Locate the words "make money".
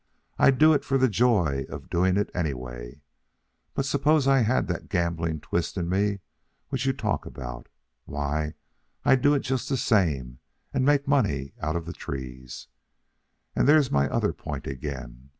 10.83-11.53